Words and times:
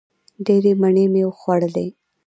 ډېرې 0.45 0.71
مڼې 0.81 1.05
مې 1.13 1.21
وخوړلې! 1.27 1.87